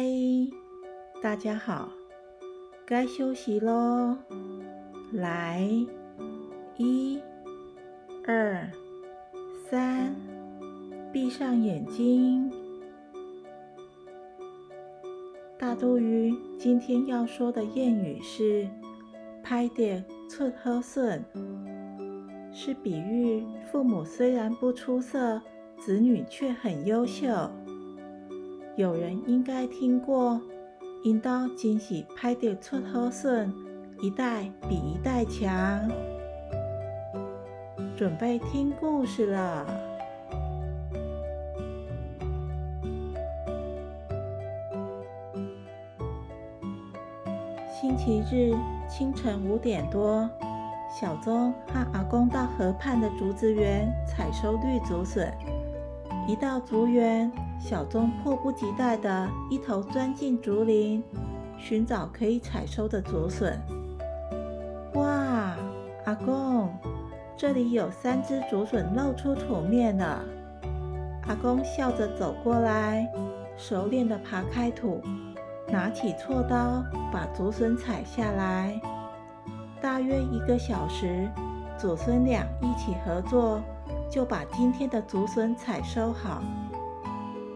[0.00, 0.06] 嗨，
[1.20, 1.90] 大家好，
[2.86, 4.16] 该休息喽。
[5.12, 5.68] 来，
[6.78, 7.20] 一、
[8.26, 8.66] 二、
[9.68, 10.16] 三，
[11.12, 12.50] 闭上眼睛。
[15.58, 18.66] 大肚鱼今天要说的谚语是
[19.44, 21.22] “拍点出好笋”，
[22.50, 25.42] 是比喻父母虽然不出色，
[25.76, 27.28] 子女却很优秀。
[28.76, 30.40] 有人应该听过
[31.04, 33.52] “引导惊喜拍点出好笋”，
[34.00, 35.86] 一代比一代强。
[37.96, 39.66] 准备听故事了。
[47.68, 48.54] 星期日
[48.88, 50.28] 清晨五点多，
[50.98, 55.30] 小宗和阿公到河畔的竹子园采收绿竹笋。
[56.26, 61.04] 一到竹园，小棕迫不及待地一头钻进竹林，
[61.58, 63.60] 寻找可以采收的竹笋。
[64.94, 65.54] 哇，
[66.06, 66.70] 阿公，
[67.36, 70.24] 这里有三只竹笋露出土面了。
[71.28, 73.06] 阿公笑着走过来，
[73.58, 75.00] 熟练地爬开土，
[75.68, 78.80] 拿起锉刀把竹笋采下来。
[79.82, 81.28] 大约一个小时，
[81.78, 83.60] 祖孙俩一起合作，
[84.10, 86.42] 就把今天的竹笋采收好。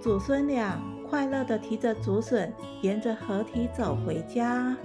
[0.00, 4.76] 祖孙俩快乐地提着竹笋，沿着河堤走回家。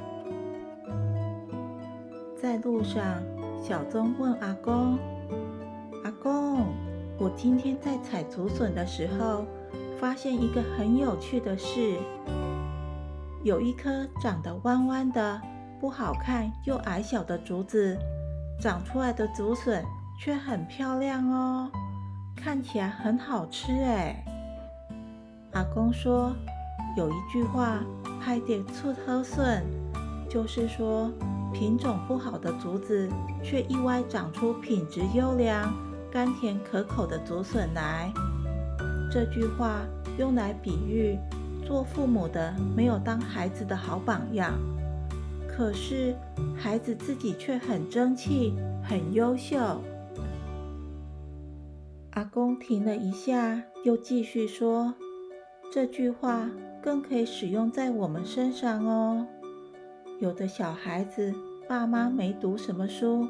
[2.36, 3.22] 在路上，
[3.62, 4.98] 小宗问阿公
[6.04, 6.66] ：“阿公，
[7.20, 9.46] 我今天在采竹笋的时候，
[10.00, 12.00] 发现一个很有趣的事。
[13.44, 15.40] 有一颗长得弯弯的、
[15.80, 17.96] 不好看又矮小的竹子，
[18.60, 19.86] 长出来的竹笋
[20.20, 21.70] 却很漂亮哦，
[22.36, 24.26] 看起来很好吃哎。”
[25.54, 26.36] 阿公说
[26.98, 27.80] ：“有一句话，
[28.20, 29.64] 拍点醋喝笋，
[30.28, 31.12] 就是说
[31.54, 33.08] 品种不好的竹子，
[33.44, 35.72] 却意外长出品质优良、
[36.12, 38.12] 甘甜可口的竹笋来。
[39.12, 39.82] 这句话
[40.18, 41.20] 用来比喻
[41.64, 44.54] 做父母的没有当孩子的好榜样，
[45.48, 46.16] 可是
[46.58, 49.58] 孩子自己却很争气、很优秀。”
[52.14, 54.96] 阿公停了一下，又继续说。
[55.74, 56.48] 这句话
[56.84, 59.26] 更可以使用在我们身上哦。
[60.20, 61.34] 有的小孩子
[61.68, 63.28] 爸妈没读什么书，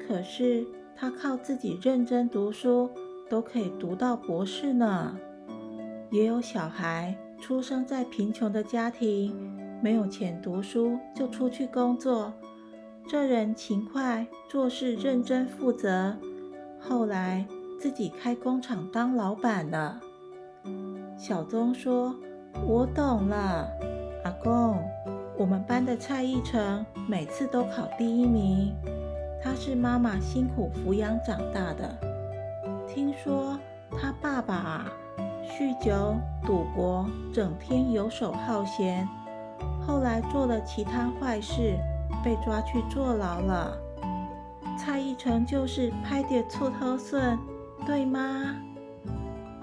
[0.00, 2.88] 可是他靠自己认真读书，
[3.28, 5.14] 都可以读到博士呢。
[6.10, 9.36] 也有小孩出生在贫穷的家庭，
[9.82, 12.32] 没有钱读书，就出去工作。
[13.06, 16.16] 这人勤快做事，认真负责，
[16.80, 17.46] 后来
[17.78, 20.00] 自己开工厂当老板了。
[21.18, 22.14] 小宗说
[22.64, 23.68] ：“我懂了，
[24.22, 24.78] 阿公，
[25.36, 28.72] 我们班的蔡义成每次都考第一名，
[29.42, 31.92] 他是妈妈辛苦抚养长大的。
[32.86, 33.58] 听说
[33.90, 34.92] 他爸爸啊，
[35.44, 36.14] 酗酒
[36.46, 39.06] 赌博，整天游手好闲，
[39.84, 41.76] 后来做了其他坏事，
[42.22, 43.76] 被抓去坐牢了。
[44.78, 47.36] 蔡义成就是拍点醋头笋，
[47.84, 48.54] 对吗？”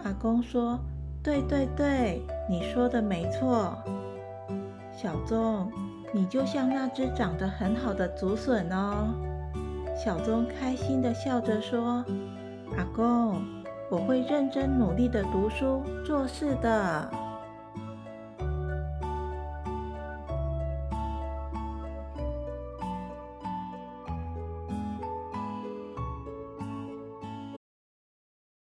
[0.03, 0.77] 阿公说。
[1.25, 3.75] 对对对，你说的没错，
[4.95, 5.71] 小棕，
[6.13, 9.07] 你就像那只长得很好的竹笋哦。
[9.97, 12.05] 小棕开心的笑着说
[12.77, 13.41] ：“阿公，
[13.89, 17.09] 我会认真努力的读书做事的。”